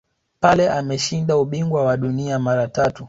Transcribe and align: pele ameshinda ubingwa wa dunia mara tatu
pele 0.41 0.69
ameshinda 0.69 1.37
ubingwa 1.37 1.85
wa 1.85 1.97
dunia 1.97 2.39
mara 2.39 2.67
tatu 2.67 2.99